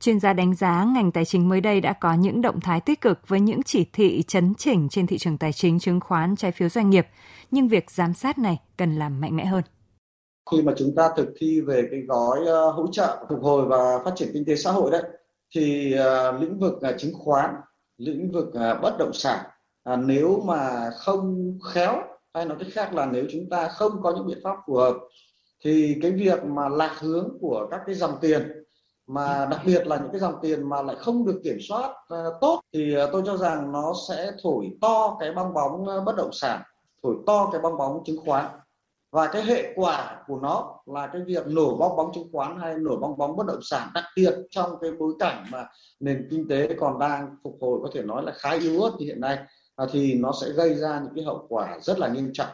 Chuyên 0.00 0.20
gia 0.20 0.32
đánh 0.32 0.54
giá 0.54 0.84
ngành 0.94 1.12
tài 1.12 1.24
chính 1.24 1.48
mới 1.48 1.60
đây 1.60 1.80
đã 1.80 1.92
có 1.92 2.14
những 2.14 2.42
động 2.42 2.60
thái 2.60 2.80
tích 2.80 3.00
cực 3.00 3.28
với 3.28 3.40
những 3.40 3.62
chỉ 3.62 3.86
thị 3.92 4.22
chấn 4.26 4.54
chỉnh 4.54 4.88
trên 4.88 5.06
thị 5.06 5.18
trường 5.18 5.38
tài 5.38 5.52
chính 5.52 5.78
chứng 5.78 6.00
khoán 6.00 6.36
trái 6.36 6.52
phiếu 6.52 6.68
doanh 6.68 6.90
nghiệp, 6.90 7.06
nhưng 7.50 7.68
việc 7.68 7.90
giám 7.90 8.14
sát 8.14 8.38
này 8.38 8.60
cần 8.76 8.98
làm 8.98 9.20
mạnh 9.20 9.36
mẽ 9.36 9.44
hơn. 9.44 9.62
Khi 10.50 10.62
mà 10.62 10.72
chúng 10.76 10.94
ta 10.96 11.10
thực 11.16 11.28
thi 11.38 11.60
về 11.60 11.88
cái 11.90 12.00
gói 12.00 12.46
ờ, 12.46 12.70
hỗ 12.70 12.86
trợ 12.92 13.26
phục 13.28 13.42
hồi 13.42 13.66
và 13.66 13.98
phát 14.04 14.12
triển 14.16 14.28
kinh 14.32 14.44
tế 14.44 14.56
xã 14.56 14.70
hội 14.70 14.90
đấy 14.90 15.02
thì 15.54 15.94
uh, 15.94 16.40
lĩnh 16.40 16.58
vực 16.58 16.72
uh, 16.74 16.98
chứng 16.98 17.14
khoán, 17.14 17.54
lĩnh 17.98 18.30
vực 18.32 18.46
bất 18.82 18.98
động 18.98 19.12
sản 19.12 19.44
à, 19.88 19.96
nếu 19.96 20.42
mà 20.46 20.90
không 20.96 21.58
khéo 21.72 22.02
hay 22.34 22.44
nói 22.44 22.56
cách 22.60 22.68
khác 22.72 22.94
là 22.94 23.06
nếu 23.06 23.24
chúng 23.32 23.48
ta 23.50 23.68
không 23.68 24.02
có 24.02 24.12
những 24.16 24.26
biện 24.26 24.38
pháp 24.44 24.56
phù 24.66 24.74
hợp 24.74 24.94
thì 25.64 25.98
cái 26.02 26.10
việc 26.10 26.44
mà 26.44 26.68
lạc 26.68 26.96
hướng 27.00 27.38
của 27.40 27.68
các 27.70 27.80
cái 27.86 27.94
dòng 27.94 28.18
tiền 28.20 28.57
mà 29.08 29.46
đặc 29.50 29.60
biệt 29.64 29.86
là 29.86 29.96
những 29.96 30.10
cái 30.12 30.20
dòng 30.20 30.34
tiền 30.42 30.68
mà 30.68 30.82
lại 30.82 30.96
không 30.98 31.26
được 31.26 31.40
kiểm 31.44 31.58
soát 31.68 31.90
uh, 31.90 32.34
tốt 32.40 32.60
thì 32.72 32.96
uh, 32.96 33.10
tôi 33.12 33.22
cho 33.26 33.36
rằng 33.36 33.72
nó 33.72 33.92
sẽ 34.08 34.32
thổi 34.42 34.70
to 34.80 35.16
cái 35.20 35.32
bong 35.32 35.54
bóng 35.54 35.82
uh, 35.82 36.04
bất 36.04 36.16
động 36.16 36.30
sản 36.32 36.62
thổi 37.02 37.14
to 37.26 37.48
cái 37.52 37.60
bong 37.60 37.78
bóng 37.78 38.02
chứng 38.04 38.20
khoán. 38.24 38.44
Và 39.10 39.26
cái 39.26 39.42
hệ 39.42 39.72
quả 39.76 40.24
của 40.26 40.38
nó 40.42 40.80
là 40.86 41.06
cái 41.06 41.22
việc 41.26 41.46
nổ 41.46 41.76
bong 41.76 41.96
bóng 41.96 42.12
chứng 42.14 42.28
khoán 42.32 42.60
hay 42.60 42.74
nổ 42.74 42.96
bong 42.96 43.18
bóng 43.18 43.36
bất 43.36 43.46
động 43.46 43.62
sản 43.62 43.88
đặc 43.94 44.04
biệt 44.16 44.34
trong 44.50 44.78
cái 44.80 44.90
bối 44.98 45.12
cảnh 45.18 45.44
mà 45.50 45.66
nền 46.00 46.28
kinh 46.30 46.48
tế 46.48 46.68
còn 46.80 46.98
đang 46.98 47.36
phục 47.44 47.56
hồi 47.60 47.78
có 47.82 47.88
thể 47.94 48.02
nói 48.02 48.22
là 48.22 48.32
khá 48.32 48.50
yếu 48.50 48.82
ớt 48.82 48.90
như 48.98 49.06
hiện 49.06 49.20
nay 49.20 49.38
à, 49.76 49.86
thì 49.92 50.14
nó 50.14 50.32
sẽ 50.40 50.48
gây 50.50 50.74
ra 50.74 51.00
những 51.04 51.14
cái 51.14 51.24
hậu 51.24 51.46
quả 51.48 51.78
rất 51.80 51.98
là 51.98 52.08
nghiêm 52.08 52.30
trọng. 52.32 52.50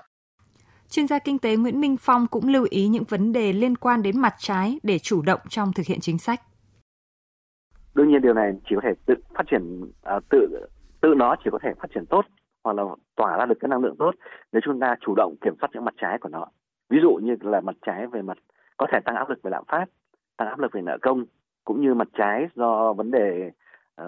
Chuyên 0.88 1.06
gia 1.06 1.18
kinh 1.18 1.38
tế 1.38 1.56
Nguyễn 1.56 1.80
Minh 1.80 1.96
Phong 2.00 2.26
cũng 2.30 2.48
lưu 2.48 2.66
ý 2.70 2.88
những 2.88 3.04
vấn 3.08 3.32
đề 3.32 3.52
liên 3.52 3.76
quan 3.76 4.02
đến 4.02 4.20
mặt 4.20 4.34
trái 4.38 4.78
để 4.82 4.98
chủ 4.98 5.22
động 5.22 5.40
trong 5.48 5.72
thực 5.72 5.86
hiện 5.86 5.98
chính 6.00 6.18
sách. 6.18 6.40
Đương 7.94 8.08
nhiên 8.08 8.22
điều 8.22 8.34
này 8.34 8.52
chỉ 8.68 8.74
có 8.74 8.80
thể 8.84 8.94
tự 9.06 9.14
phát 9.34 9.44
triển 9.50 9.90
à, 10.02 10.20
tự 10.30 10.66
tự 11.00 11.14
nó 11.16 11.36
chỉ 11.44 11.50
có 11.52 11.58
thể 11.62 11.70
phát 11.80 11.88
triển 11.94 12.06
tốt 12.06 12.24
hoặc 12.64 12.72
là 12.76 12.82
tỏa 13.16 13.36
ra 13.36 13.46
được 13.46 13.54
cái 13.60 13.68
năng 13.68 13.80
lượng 13.80 13.96
tốt 13.98 14.14
nếu 14.52 14.60
chúng 14.64 14.80
ta 14.80 14.96
chủ 15.00 15.14
động 15.14 15.36
kiểm 15.40 15.54
soát 15.60 15.68
những 15.72 15.84
mặt 15.84 15.94
trái 16.00 16.18
của 16.18 16.28
nó. 16.28 16.46
Ví 16.88 16.98
dụ 17.02 17.14
như 17.22 17.36
là 17.40 17.60
mặt 17.60 17.76
trái 17.86 18.06
về 18.06 18.22
mặt 18.22 18.38
có 18.76 18.86
thể 18.92 18.98
tăng 19.04 19.16
áp 19.16 19.30
lực 19.30 19.42
về 19.42 19.50
lạm 19.50 19.64
phát, 19.68 19.86
tăng 20.36 20.48
áp 20.48 20.58
lực 20.58 20.72
về 20.72 20.82
nợ 20.82 20.98
công 21.02 21.24
cũng 21.64 21.80
như 21.80 21.94
mặt 21.94 22.08
trái 22.18 22.46
do 22.54 22.92
vấn 22.92 23.10
đề 23.10 23.50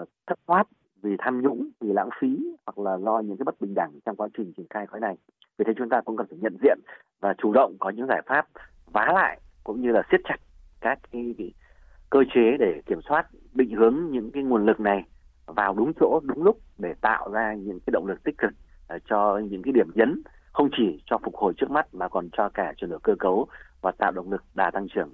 uh, 0.01 0.09
thất 0.27 0.39
thoát 0.47 0.67
vì 1.03 1.15
tham 1.19 1.41
nhũng, 1.41 1.69
vì 1.79 1.93
lãng 1.93 2.09
phí 2.21 2.37
hoặc 2.65 2.79
là 2.79 2.97
do 2.97 3.19
những 3.19 3.37
cái 3.37 3.43
bất 3.43 3.61
bình 3.61 3.73
đẳng 3.73 3.91
trong 4.05 4.15
quá 4.15 4.27
trình 4.37 4.53
triển 4.57 4.65
khai 4.69 4.87
khói 4.87 4.99
này 4.99 5.15
vì 5.57 5.65
thế 5.67 5.73
chúng 5.77 5.89
ta 5.89 6.01
cũng 6.01 6.17
cần 6.17 6.27
phải 6.29 6.39
nhận 6.41 6.57
diện 6.63 6.79
và 7.19 7.33
chủ 7.37 7.53
động 7.53 7.75
có 7.79 7.89
những 7.89 8.07
giải 8.07 8.21
pháp 8.25 8.47
vá 8.85 9.11
lại 9.13 9.39
cũng 9.63 9.81
như 9.81 9.91
là 9.91 10.01
siết 10.11 10.21
chặt 10.23 10.37
các 10.81 10.99
cái, 11.11 11.35
cái 11.37 11.51
cơ 12.09 12.19
chế 12.33 12.57
để 12.59 12.81
kiểm 12.85 12.99
soát 13.09 13.27
định 13.53 13.75
hướng 13.75 14.07
những 14.11 14.31
cái 14.31 14.43
nguồn 14.43 14.65
lực 14.65 14.79
này 14.79 15.03
vào 15.45 15.73
đúng 15.73 15.91
chỗ 15.99 16.19
đúng 16.23 16.43
lúc 16.43 16.57
để 16.77 16.93
tạo 17.01 17.29
ra 17.31 17.53
những 17.53 17.79
cái 17.79 17.91
động 17.91 18.07
lực 18.07 18.23
tích 18.23 18.37
cực 18.37 18.51
ờ, 18.87 18.99
cho 19.09 19.41
những 19.49 19.61
cái 19.61 19.71
điểm 19.71 19.91
nhấn 19.95 20.21
không 20.53 20.69
chỉ 20.77 21.01
cho 21.05 21.17
phục 21.23 21.35
hồi 21.35 21.53
trước 21.57 21.71
mắt 21.71 21.87
mà 21.93 22.07
còn 22.09 22.29
cho 22.37 22.49
cả 22.49 22.73
chuyển 22.77 22.89
đổi 22.89 22.99
cơ 23.03 23.15
cấu 23.19 23.47
và 23.81 23.91
tạo 23.97 24.11
động 24.11 24.31
lực 24.31 24.43
đà 24.55 24.71
tăng 24.71 24.87
trưởng 24.87 25.09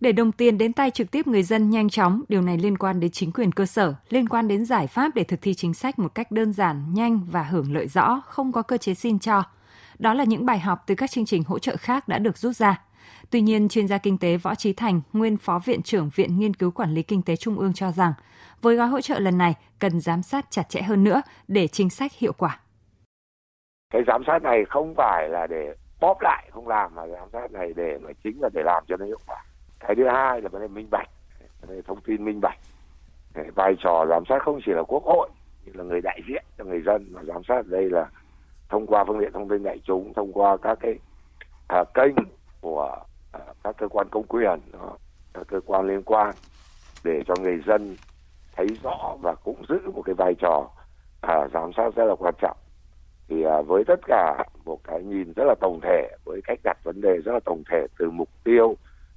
để 0.00 0.12
đồng 0.12 0.32
tiền 0.32 0.58
đến 0.58 0.72
tay 0.72 0.90
trực 0.90 1.10
tiếp 1.10 1.26
người 1.26 1.42
dân 1.42 1.70
nhanh 1.70 1.88
chóng, 1.88 2.22
điều 2.28 2.42
này 2.42 2.58
liên 2.58 2.78
quan 2.78 3.00
đến 3.00 3.10
chính 3.10 3.32
quyền 3.32 3.52
cơ 3.52 3.66
sở, 3.66 3.94
liên 4.08 4.28
quan 4.28 4.48
đến 4.48 4.64
giải 4.64 4.86
pháp 4.86 5.14
để 5.14 5.24
thực 5.24 5.42
thi 5.42 5.54
chính 5.54 5.74
sách 5.74 5.98
một 5.98 6.14
cách 6.14 6.30
đơn 6.30 6.52
giản, 6.52 6.94
nhanh 6.94 7.20
và 7.30 7.42
hưởng 7.42 7.72
lợi 7.72 7.88
rõ, 7.88 8.22
không 8.26 8.52
có 8.52 8.62
cơ 8.62 8.78
chế 8.78 8.94
xin 8.94 9.18
cho. 9.18 9.42
Đó 9.98 10.14
là 10.14 10.24
những 10.24 10.46
bài 10.46 10.58
học 10.58 10.84
từ 10.86 10.94
các 10.94 11.10
chương 11.10 11.26
trình 11.26 11.42
hỗ 11.46 11.58
trợ 11.58 11.76
khác 11.76 12.08
đã 12.08 12.18
được 12.18 12.38
rút 12.38 12.56
ra. 12.56 12.80
Tuy 13.30 13.40
nhiên, 13.40 13.68
chuyên 13.68 13.88
gia 13.88 13.98
kinh 13.98 14.18
tế 14.18 14.36
Võ 14.36 14.54
Trí 14.54 14.72
Thành, 14.72 15.00
nguyên 15.12 15.36
Phó 15.36 15.58
Viện 15.64 15.82
trưởng 15.82 16.10
Viện 16.14 16.38
Nghiên 16.38 16.54
cứu 16.54 16.70
Quản 16.70 16.94
lý 16.94 17.02
Kinh 17.02 17.22
tế 17.22 17.36
Trung 17.36 17.58
ương 17.58 17.72
cho 17.72 17.92
rằng, 17.92 18.12
với 18.62 18.76
gói 18.76 18.88
hỗ 18.88 19.00
trợ 19.00 19.18
lần 19.18 19.38
này 19.38 19.54
cần 19.78 20.00
giám 20.00 20.22
sát 20.22 20.46
chặt 20.50 20.68
chẽ 20.68 20.82
hơn 20.82 21.04
nữa 21.04 21.22
để 21.48 21.68
chính 21.68 21.90
sách 21.90 22.12
hiệu 22.12 22.32
quả. 22.32 22.60
Cái 23.92 24.02
giám 24.06 24.22
sát 24.26 24.42
này 24.42 24.64
không 24.68 24.94
phải 24.96 25.28
là 25.28 25.46
để 25.46 25.74
bóp 26.00 26.16
lại 26.20 26.50
không 26.52 26.68
làm 26.68 26.94
mà 26.94 27.02
giám 27.06 27.28
sát 27.32 27.52
này 27.52 27.72
để 27.76 27.98
mà 28.02 28.10
chính 28.24 28.40
là 28.40 28.48
để 28.54 28.62
làm 28.64 28.84
cho 28.88 28.96
nó 28.96 29.06
hiệu 29.06 29.18
quả 29.26 29.44
cái 29.80 29.94
thứ 29.94 30.08
hai 30.08 30.40
là 30.40 30.48
vấn 30.48 30.62
đề 30.62 30.68
minh 30.68 30.88
bạch. 30.90 31.08
Vấn 31.60 31.76
đề 31.76 31.82
thông 31.82 32.00
tin 32.00 32.24
minh 32.24 32.40
bạch. 32.40 32.58
Vai 33.54 33.74
trò 33.82 34.06
giám 34.08 34.22
sát 34.28 34.42
không 34.42 34.60
chỉ 34.66 34.72
là 34.72 34.82
quốc 34.82 35.02
hội 35.04 35.28
như 35.64 35.72
là 35.74 35.84
người 35.84 36.00
đại 36.00 36.20
diện 36.28 36.44
cho 36.58 36.64
người 36.64 36.82
dân 36.86 37.06
mà 37.12 37.22
giám 37.24 37.42
sát 37.48 37.56
ở 37.56 37.62
đây 37.66 37.90
là 37.90 38.10
thông 38.68 38.86
qua 38.86 39.04
phương 39.04 39.20
tiện 39.20 39.32
thông 39.32 39.48
tin 39.48 39.62
đại 39.62 39.78
chúng 39.84 40.14
thông 40.14 40.32
qua 40.32 40.56
các 40.56 40.78
cái 40.80 40.98
à, 41.68 41.84
kênh 41.94 42.14
của 42.60 42.96
à, 43.32 43.40
các 43.64 43.76
cơ 43.78 43.88
quan 43.88 44.08
công 44.08 44.26
quyền 44.28 44.60
đó, 44.72 44.96
các 45.34 45.46
cơ 45.48 45.60
quan 45.66 45.86
liên 45.86 46.02
quan 46.02 46.34
để 47.04 47.22
cho 47.26 47.34
người 47.42 47.60
dân 47.66 47.96
thấy 48.56 48.66
rõ 48.82 49.16
và 49.22 49.34
cũng 49.34 49.62
giữ 49.68 49.78
một 49.94 50.02
cái 50.02 50.14
vai 50.14 50.34
trò 50.38 50.68
à, 51.20 51.48
giám 51.54 51.70
sát 51.76 51.94
rất 51.96 52.04
là 52.04 52.14
quan 52.18 52.34
trọng. 52.40 52.56
Thì 53.28 53.42
à, 53.42 53.62
với 53.62 53.84
tất 53.86 54.00
cả 54.06 54.44
một 54.64 54.78
cái 54.84 55.02
nhìn 55.02 55.32
rất 55.36 55.44
là 55.46 55.54
tổng 55.60 55.80
thể 55.82 56.08
với 56.24 56.40
cách 56.44 56.58
đặt 56.64 56.78
vấn 56.84 57.00
đề 57.00 57.18
rất 57.24 57.32
là 57.32 57.40
tổng 57.44 57.62
thể 57.70 57.86
từ 57.98 58.10
mục 58.10 58.28
tiêu 58.44 58.76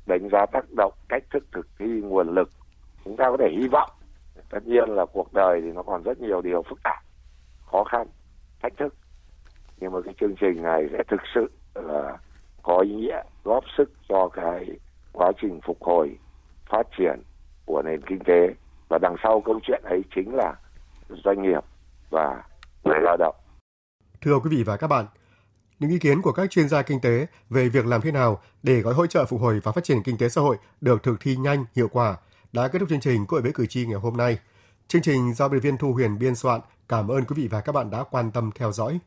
đánh 0.10 0.30
giá 0.32 0.46
tác 0.52 0.66
động 0.78 0.94
cách 1.10 1.24
thức 1.34 1.44
thực 1.52 1.68
thi 1.80 1.86
nguồn 1.86 2.36
lực. 2.36 2.50
Chúng 3.06 3.18
ta 3.18 3.26
có 3.30 3.38
thể 3.40 3.50
hy 3.52 3.68
vọng 3.68 3.90
tất 4.50 4.60
nhiên 4.66 4.90
là 4.90 5.06
cuộc 5.06 5.34
đời 5.34 5.62
thì 5.64 5.72
nó 5.72 5.84
còn 5.84 6.04
rất 6.04 6.20
nhiều 6.20 6.42
điều 6.42 6.64
phức 6.70 6.80
tạp 6.84 7.04
khó 7.72 7.84
khăn 7.84 8.08
thách 8.62 8.74
thức. 8.78 8.96
Nhưng 9.78 9.92
mà 9.92 10.00
cái 10.06 10.14
chương 10.20 10.36
trình 10.42 10.62
này 10.62 10.88
sẽ 10.92 11.04
thực 11.08 11.22
sự 11.36 11.52
là 11.76 12.18
có 12.64 12.80
ý 12.80 12.96
nghĩa 12.96 13.22
góp 13.44 13.64
sức 13.78 13.92
cho 14.10 14.30
cái 14.30 14.70
quá 15.12 15.32
trình 15.42 15.60
phục 15.66 15.78
hồi 15.82 16.18
phát 16.70 16.88
triển 16.98 17.22
của 17.66 17.82
nền 17.86 18.02
kinh 18.02 18.20
tế. 18.20 18.54
Và 18.90 18.98
đằng 19.02 19.16
sau 19.24 19.42
câu 19.42 19.60
chuyện 19.64 19.82
ấy 19.84 20.02
chính 20.16 20.36
là 20.36 20.54
doanh 21.10 21.42
nghiệp 21.42 21.64
và 22.10 22.44
người 22.84 23.00
lao 23.02 23.18
động. 23.18 23.36
Thưa 24.22 24.40
quý 24.44 24.50
vị 24.58 24.64
và 24.64 24.78
các 24.78 24.88
bạn, 24.88 25.06
những 25.80 25.90
ý 25.90 26.00
kiến 26.00 26.22
của 26.22 26.32
các 26.32 26.50
chuyên 26.50 26.70
gia 26.70 26.82
kinh 26.82 27.00
tế 27.00 27.28
về 27.50 27.70
việc 27.70 27.86
làm 27.86 28.02
thế 28.02 28.12
nào 28.12 28.42
để 28.64 28.82
gói 28.82 28.94
hỗ 28.94 29.08
trợ 29.08 29.26
phục 29.26 29.42
hồi 29.42 29.60
và 29.64 29.72
phát 29.72 29.84
triển 29.84 30.04
kinh 30.04 30.18
tế 30.18 30.30
xã 30.30 30.42
hội 30.42 30.58
được 30.82 31.04
thực 31.04 31.20
thi 31.20 31.36
nhanh, 31.36 31.66
hiệu 31.76 31.88
quả 31.92 32.18
đã 32.54 32.68
kết 32.68 32.80
thúc 32.80 32.90
chương 32.90 33.00
trình 33.00 33.26
của 33.26 33.42
với 33.44 33.52
cử 33.52 33.66
tri 33.66 33.86
ngày 33.86 34.00
hôm 34.00 34.18
nay. 34.18 34.40
Chương 34.88 35.02
trình 35.02 35.34
do 35.34 35.48
biên 35.48 35.60
viên 35.60 35.78
Thu 35.78 35.94
Huyền 35.94 36.20
biên 36.20 36.36
soạn. 36.36 36.62
Cảm 36.90 37.12
ơn 37.12 37.26
quý 37.26 37.36
vị 37.42 37.48
và 37.48 37.62
các 37.62 37.72
bạn 37.72 37.90
đã 37.90 38.04
quan 38.04 38.32
tâm 38.32 38.52
theo 38.56 38.72
dõi. 38.72 39.00